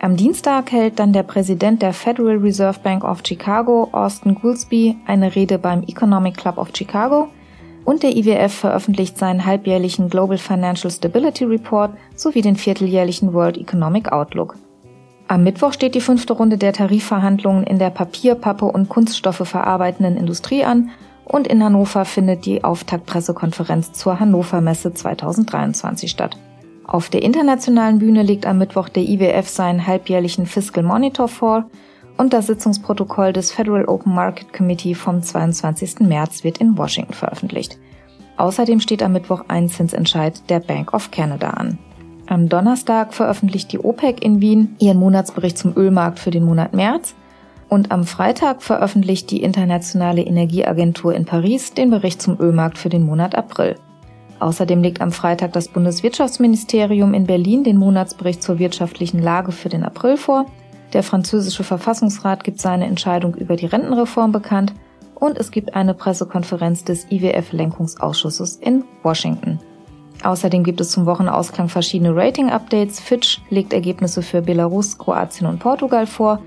Am 0.00 0.16
Dienstag 0.16 0.72
hält 0.72 0.98
dann 0.98 1.12
der 1.14 1.22
Präsident 1.22 1.80
der 1.80 1.94
Federal 1.94 2.36
Reserve 2.36 2.80
Bank 2.82 3.04
of 3.04 3.22
Chicago, 3.24 3.88
Austin 3.92 4.34
Goolsbee, 4.34 4.96
eine 5.06 5.34
Rede 5.34 5.58
beim 5.58 5.84
Economic 5.84 6.36
Club 6.36 6.58
of 6.58 6.70
Chicago 6.76 7.28
und 7.84 8.02
der 8.02 8.16
IWF 8.16 8.52
veröffentlicht 8.52 9.18
seinen 9.18 9.44
halbjährlichen 9.44 10.08
Global 10.08 10.38
Financial 10.38 10.90
Stability 10.90 11.44
Report 11.44 11.92
sowie 12.14 12.42
den 12.42 12.56
vierteljährlichen 12.56 13.32
World 13.32 13.56
Economic 13.58 14.12
Outlook. 14.12 14.56
Am 15.28 15.44
Mittwoch 15.44 15.72
steht 15.72 15.94
die 15.94 16.00
fünfte 16.00 16.34
Runde 16.34 16.58
der 16.58 16.72
Tarifverhandlungen 16.72 17.64
in 17.64 17.78
der 17.78 17.90
Papier-, 17.90 18.34
Pappe- 18.34 18.66
und 18.66 18.88
Kunststoffe 18.88 19.48
verarbeitenden 19.48 20.16
Industrie 20.16 20.64
an 20.64 20.90
und 21.24 21.46
in 21.46 21.62
Hannover 21.62 22.04
findet 22.04 22.44
die 22.44 22.64
Auftaktpressekonferenz 22.64 23.92
zur 23.92 24.20
Hannover 24.20 24.60
Messe 24.60 24.92
2023 24.92 26.10
statt. 26.10 26.36
Auf 26.84 27.08
der 27.08 27.22
internationalen 27.22 28.00
Bühne 28.00 28.22
legt 28.22 28.44
am 28.44 28.58
Mittwoch 28.58 28.88
der 28.88 29.04
IWF 29.04 29.48
seinen 29.48 29.86
halbjährlichen 29.86 30.46
Fiscal 30.46 30.82
Monitor 30.82 31.28
vor 31.28 31.64
und 32.16 32.32
das 32.32 32.46
Sitzungsprotokoll 32.46 33.32
des 33.32 33.50
Federal 33.50 33.86
Open 33.86 34.14
Market 34.14 34.52
Committee 34.52 34.94
vom 34.94 35.22
22. 35.22 36.00
März 36.00 36.44
wird 36.44 36.58
in 36.58 36.76
Washington 36.76 37.14
veröffentlicht. 37.14 37.78
Außerdem 38.36 38.80
steht 38.80 39.02
am 39.02 39.12
Mittwoch 39.12 39.44
ein 39.48 39.68
Zinsentscheid 39.68 40.48
der 40.50 40.60
Bank 40.60 40.94
of 40.94 41.10
Canada 41.10 41.50
an. 41.50 41.78
Am 42.26 42.48
Donnerstag 42.48 43.12
veröffentlicht 43.14 43.72
die 43.72 43.78
OPEC 43.78 44.24
in 44.24 44.40
Wien 44.40 44.76
ihren 44.78 44.98
Monatsbericht 44.98 45.58
zum 45.58 45.76
Ölmarkt 45.76 46.18
für 46.18 46.30
den 46.30 46.44
Monat 46.44 46.72
März 46.72 47.14
und 47.68 47.90
am 47.90 48.04
Freitag 48.04 48.62
veröffentlicht 48.62 49.30
die 49.30 49.42
Internationale 49.42 50.22
Energieagentur 50.22 51.14
in 51.14 51.24
Paris 51.24 51.72
den 51.72 51.90
Bericht 51.90 52.22
zum 52.22 52.38
Ölmarkt 52.38 52.78
für 52.78 52.88
den 52.88 53.04
Monat 53.04 53.34
April. 53.34 53.76
Außerdem 54.40 54.82
legt 54.82 55.00
am 55.00 55.12
Freitag 55.12 55.52
das 55.52 55.68
Bundeswirtschaftsministerium 55.68 57.14
in 57.14 57.26
Berlin 57.26 57.64
den 57.64 57.76
Monatsbericht 57.76 58.42
zur 58.42 58.58
wirtschaftlichen 58.58 59.22
Lage 59.22 59.52
für 59.52 59.68
den 59.68 59.84
April 59.84 60.16
vor. 60.16 60.46
Der 60.92 61.02
französische 61.02 61.64
Verfassungsrat 61.64 62.44
gibt 62.44 62.60
seine 62.60 62.86
Entscheidung 62.86 63.34
über 63.34 63.56
die 63.56 63.66
Rentenreform 63.66 64.32
bekannt 64.32 64.74
und 65.14 65.38
es 65.38 65.50
gibt 65.50 65.74
eine 65.74 65.94
Pressekonferenz 65.94 66.84
des 66.84 67.10
IWF-Lenkungsausschusses 67.10 68.56
in 68.56 68.84
Washington. 69.02 69.58
Außerdem 70.22 70.62
gibt 70.62 70.80
es 70.80 70.90
zum 70.90 71.06
Wochenausklang 71.06 71.68
verschiedene 71.68 72.14
Rating-Updates. 72.14 73.00
Fitch 73.00 73.40
legt 73.50 73.72
Ergebnisse 73.72 74.22
für 74.22 74.42
Belarus, 74.42 74.98
Kroatien 74.98 75.46
und 75.48 75.58
Portugal 75.58 76.06
vor 76.06 76.40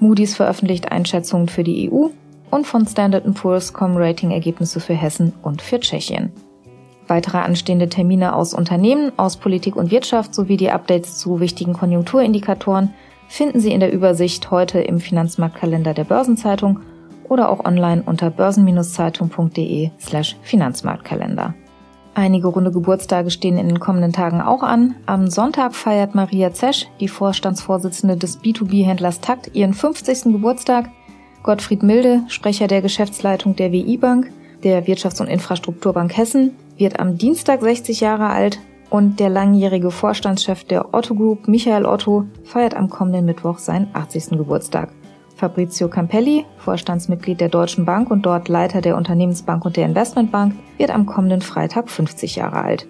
Moody's 0.00 0.34
veröffentlicht 0.34 0.90
Einschätzungen 0.90 1.48
für 1.48 1.64
die 1.64 1.90
EU 1.90 2.08
und 2.50 2.66
von 2.66 2.86
Standard 2.86 3.32
Poor's 3.34 3.72
kommen 3.72 3.96
Ratingergebnisse 3.96 4.80
für 4.80 4.94
Hessen 4.94 5.32
und 5.42 5.62
für 5.62 5.80
Tschechien. 5.80 6.32
Weitere 7.06 7.38
anstehende 7.38 7.88
Termine 7.88 8.34
aus 8.34 8.54
Unternehmen, 8.54 9.12
aus 9.16 9.36
Politik 9.36 9.76
und 9.76 9.90
Wirtschaft 9.90 10.34
sowie 10.34 10.56
die 10.56 10.70
Updates 10.70 11.18
zu 11.18 11.40
wichtigen 11.40 11.74
Konjunkturindikatoren 11.74 12.94
finden 13.34 13.58
Sie 13.58 13.72
in 13.72 13.80
der 13.80 13.92
Übersicht 13.92 14.52
heute 14.52 14.78
im 14.78 15.00
Finanzmarktkalender 15.00 15.92
der 15.92 16.04
Börsenzeitung 16.04 16.78
oder 17.28 17.50
auch 17.50 17.64
online 17.64 18.04
unter 18.06 18.30
börsen-zeitung.de 18.30 19.90
slash 20.00 20.36
Finanzmarktkalender. 20.42 21.52
Einige 22.14 22.46
runde 22.46 22.70
Geburtstage 22.70 23.32
stehen 23.32 23.58
in 23.58 23.66
den 23.66 23.80
kommenden 23.80 24.12
Tagen 24.12 24.40
auch 24.40 24.62
an. 24.62 24.94
Am 25.06 25.26
Sonntag 25.26 25.74
feiert 25.74 26.14
Maria 26.14 26.52
Zesch, 26.52 26.86
die 27.00 27.08
Vorstandsvorsitzende 27.08 28.16
des 28.16 28.40
B2B-Händlers 28.40 29.20
Takt, 29.20 29.50
ihren 29.52 29.74
50. 29.74 30.32
Geburtstag. 30.32 30.90
Gottfried 31.42 31.82
Milde, 31.82 32.22
Sprecher 32.28 32.68
der 32.68 32.82
Geschäftsleitung 32.82 33.56
der 33.56 33.72
WI 33.72 33.96
Bank, 33.96 34.30
der 34.62 34.86
Wirtschafts- 34.86 35.20
und 35.20 35.26
Infrastrukturbank 35.26 36.16
Hessen, 36.16 36.52
wird 36.76 37.00
am 37.00 37.18
Dienstag 37.18 37.62
60 37.62 37.98
Jahre 37.98 38.28
alt 38.28 38.60
und 38.94 39.18
der 39.18 39.28
langjährige 39.28 39.90
Vorstandschef 39.90 40.62
der 40.62 40.94
Otto 40.94 41.16
Group, 41.16 41.48
Michael 41.48 41.84
Otto, 41.84 42.26
feiert 42.44 42.76
am 42.76 42.88
kommenden 42.88 43.24
Mittwoch 43.24 43.58
seinen 43.58 43.88
80. 43.92 44.38
Geburtstag. 44.38 44.90
Fabrizio 45.34 45.88
Campelli, 45.88 46.44
Vorstandsmitglied 46.58 47.40
der 47.40 47.48
Deutschen 47.48 47.84
Bank 47.84 48.12
und 48.12 48.24
dort 48.24 48.48
Leiter 48.48 48.80
der 48.82 48.96
Unternehmensbank 48.96 49.64
und 49.64 49.76
der 49.76 49.86
Investmentbank, 49.86 50.54
wird 50.78 50.90
am 50.90 51.06
kommenden 51.06 51.40
Freitag 51.40 51.90
50 51.90 52.36
Jahre 52.36 52.62
alt. 52.62 52.86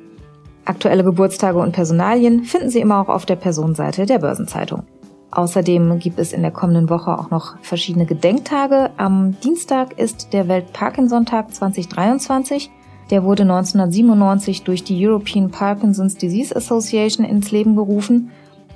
Aktuelle 0.66 1.04
Geburtstage 1.04 1.58
und 1.58 1.72
Personalien 1.72 2.44
finden 2.44 2.68
Sie 2.68 2.80
immer 2.80 3.00
auch 3.00 3.08
auf 3.08 3.24
der 3.24 3.36
Personenseite 3.36 4.04
der 4.04 4.18
Börsenzeitung. 4.18 4.82
Außerdem 5.30 6.00
gibt 6.00 6.18
es 6.18 6.34
in 6.34 6.42
der 6.42 6.50
kommenden 6.50 6.90
Woche 6.90 7.18
auch 7.18 7.30
noch 7.30 7.56
verschiedene 7.62 8.04
Gedenktage. 8.04 8.90
Am 8.98 9.40
Dienstag 9.40 9.98
ist 9.98 10.34
der 10.34 10.48
Welt-Parkinson-Tag 10.48 11.54
2023. 11.54 12.70
Der 13.10 13.22
wurde 13.22 13.42
1997 13.42 14.62
durch 14.62 14.82
die 14.82 15.06
European 15.06 15.50
Parkinson's 15.50 16.16
Disease 16.16 16.54
Association 16.56 17.26
ins 17.26 17.50
Leben 17.50 17.76
gerufen 17.76 18.30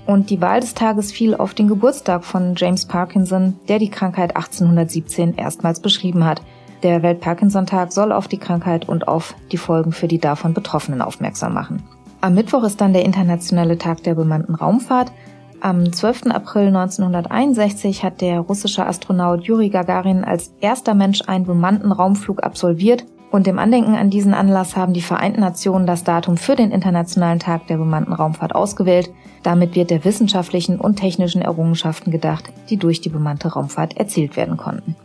und 0.07 0.31
die 0.31 0.41
Wahl 0.41 0.61
des 0.61 0.75
Tages 0.75 1.13
fiel 1.13 1.35
auf 1.35 1.55
den 1.55 1.69
Geburtstag 1.69 2.25
von 2.25 2.55
James 2.57 2.87
Parkinson, 2.87 3.57
der 3.69 3.79
die 3.79 3.91
Krankheit 3.91 4.37
1817 4.37 5.35
erstmals 5.35 5.81
beschrieben 5.81 6.25
hat. 6.25 6.43
Der 6.83 7.03
Welt-Parkinson-Tag 7.03 7.93
soll 7.93 8.13
auf 8.13 8.29
die 8.29 8.39
Krankheit 8.39 8.89
und 8.89 9.09
auf 9.09 9.35
die 9.51 9.57
Folgen 9.57 9.93
für 9.93 10.09
die 10.09 10.19
davon 10.19 10.55
Betroffenen 10.55 11.03
aufmerksam 11.03 11.55
machen. 11.55 11.83
Am 12.21 12.35
Mittwoch 12.35 12.65
ist 12.65 12.81
dann 12.81 12.93
der 12.93 13.05
Internationale 13.05 13.79
Tag 13.79 14.03
der 14.03 14.15
bemannten 14.15 14.55
Raumfahrt. 14.55 15.13
Am 15.61 15.93
12. 15.93 16.27
April 16.27 16.69
1961 16.69 18.05
hat 18.05 18.21
der 18.21 18.41
russische 18.41 18.87
Astronaut 18.87 19.43
Juri 19.43 19.71
Gagarin 19.71 20.25
als 20.25 20.53
erster 20.61 20.95
Mensch 20.95 21.23
einen 21.27 21.45
bemannten 21.45 21.93
Raumflug 21.93 22.43
absolviert 22.45 23.05
und 23.31 23.47
im 23.47 23.59
Andenken 23.59 23.95
an 23.95 24.11
diesen 24.11 24.35
Anlass 24.35 24.77
haben 24.77 24.93
die 24.93 25.03
Vereinten 25.03 25.41
Nationen 25.41 25.87
das 25.87 26.05
Datum 26.05 26.37
für 26.37 26.57
den 26.57 26.71
Internationalen 26.71 27.39
Tag 27.39 27.67
der 27.67 27.77
bemannten 27.77 28.13
Raumfahrt 28.13 28.55
ausgewählt. 28.55 29.11
Damit 29.43 29.75
wird 29.75 29.91
der 29.91 30.05
wissenschaftlichen 30.05 30.81
und 30.81 30.97
technischen 30.97 31.43
Errungenschaften 31.43 32.11
gedacht, 32.11 32.45
die 32.71 32.77
durch 32.77 33.01
die 33.01 33.11
bemannte 33.11 33.49
Raumfahrt 33.49 33.97
erzielt 33.97 34.37
werden 34.37 34.57
konnten. 34.57 34.97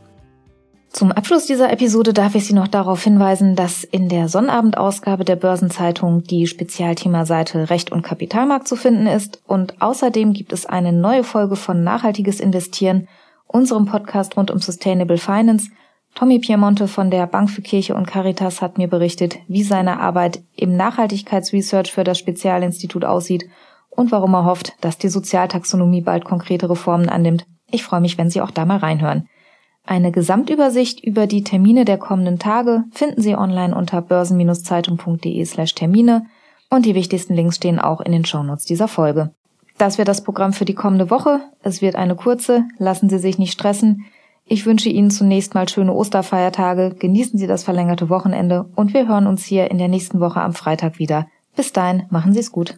Zum 0.94 1.12
Abschluss 1.12 1.48
dieser 1.48 1.72
Episode 1.72 2.14
darf 2.14 2.36
ich 2.36 2.46
Sie 2.46 2.54
noch 2.54 2.68
darauf 2.68 3.04
hinweisen, 3.04 3.56
dass 3.56 3.84
in 3.84 4.10
der 4.10 4.30
Sonnabendausgabe 4.30 5.26
der 5.26 5.36
Börsenzeitung 5.36 6.22
die 6.24 6.46
Spezialthemaseite 6.46 7.72
Recht 7.72 7.92
und 7.92 8.04
Kapitalmarkt 8.04 8.68
zu 8.68 8.76
finden 8.76 9.08
ist 9.08 9.42
und 9.48 9.82
außerdem 9.82 10.34
gibt 10.34 10.54
es 10.54 10.68
eine 10.68 10.94
neue 10.94 11.24
Folge 11.24 11.56
von 11.56 11.84
Nachhaltiges 11.84 12.40
Investieren, 12.40 13.08
unserem 13.48 13.86
Podcast 13.86 14.38
rund 14.38 14.52
um 14.52 14.60
Sustainable 14.60 15.18
Finance. 15.18 15.72
Tommy 16.16 16.40
Piemonte 16.40 16.88
von 16.88 17.10
der 17.10 17.26
Bank 17.26 17.50
für 17.50 17.62
Kirche 17.62 17.96
und 17.96 18.06
Caritas 18.06 18.62
hat 18.62 18.78
mir 18.78 18.88
berichtet, 18.88 19.40
wie 19.48 19.64
seine 19.64 20.00
Arbeit 20.00 20.44
im 20.56 20.76
Nachhaltigkeitsresearch 20.76 21.92
für 21.92 22.04
das 22.04 22.20
Spezialinstitut 22.20 23.04
aussieht 23.04 23.46
und 23.90 24.12
warum 24.12 24.34
er 24.36 24.46
hofft, 24.46 24.74
dass 24.82 24.98
die 24.98 25.10
Sozialtaxonomie 25.10 26.02
bald 26.02 26.24
konkrete 26.24 26.70
Reformen 26.70 27.10
annimmt. 27.10 27.46
Ich 27.72 27.84
freue 27.84 28.02
mich, 28.02 28.18
wenn 28.18 28.30
Sie 28.30 28.42
auch 28.42 28.52
da 28.52 28.66
mal 28.66 28.78
reinhören. 28.78 29.28
Eine 29.86 30.12
Gesamtübersicht 30.12 31.04
über 31.04 31.28
die 31.28 31.44
Termine 31.44 31.84
der 31.84 31.98
kommenden 31.98 32.40
Tage 32.40 32.86
finden 32.92 33.22
Sie 33.22 33.36
online 33.36 33.76
unter 33.76 34.02
börsen-zeitung.de 34.02 35.44
slash 35.46 35.76
Termine 35.76 36.26
und 36.70 36.86
die 36.86 36.96
wichtigsten 36.96 37.34
Links 37.34 37.58
stehen 37.58 37.80
auch 37.80 38.00
in 38.00 38.12
den 38.12 38.24
Shownotes 38.24 38.66
dieser 38.66 38.88
Folge. 38.88 39.34
Das 39.78 39.98
wäre 39.98 40.06
das 40.06 40.24
Programm 40.24 40.54
für 40.54 40.66
die 40.66 40.76
kommende 40.76 41.10
Woche. 41.10 41.42
Es 41.64 41.82
wird 41.82 41.96
eine 41.96 42.16
kurze, 42.16 42.66
lassen 42.78 43.10
Sie 43.10 43.18
sich 43.18 43.40
nicht 43.40 43.52
stressen. 43.52 44.06
Ich 44.46 44.66
wünsche 44.66 44.90
Ihnen 44.90 45.10
zunächst 45.10 45.54
mal 45.54 45.70
schöne 45.70 45.94
Osterfeiertage, 45.94 46.96
genießen 47.00 47.40
Sie 47.40 47.48
das 47.48 47.64
verlängerte 47.64 48.10
Wochenende 48.10 48.66
und 48.76 48.94
wir 48.94 49.08
hören 49.08 49.26
uns 49.26 49.46
hier 49.46 49.72
in 49.72 49.78
der 49.78 49.88
nächsten 49.88 50.20
Woche 50.20 50.42
am 50.42 50.54
Freitag 50.54 51.00
wieder. 51.00 51.28
Bis 51.56 51.72
dahin, 51.72 52.04
machen 52.10 52.34
Sie 52.34 52.40
es 52.40 52.52
gut. 52.52 52.78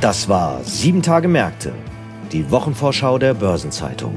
Das 0.00 0.28
war 0.28 0.64
Sieben 0.64 1.02
Tage 1.02 1.28
Märkte, 1.28 1.72
die 2.32 2.50
Wochenvorschau 2.50 3.18
der 3.18 3.34
Börsenzeitung. 3.34 4.14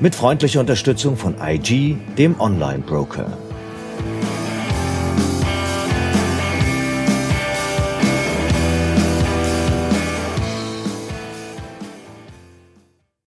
Mit 0.00 0.14
freundlicher 0.14 0.60
Unterstützung 0.60 1.16
von 1.16 1.34
IG, 1.42 1.96
dem 2.16 2.40
Online-Broker. 2.40 3.36